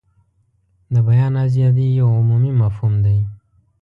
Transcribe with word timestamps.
د 0.93 0.95
بیان 1.07 1.33
ازادي 1.45 1.87
یو 1.99 2.07
عمومي 2.17 2.51
مفهوم 2.61 2.93
دی. 3.05 3.17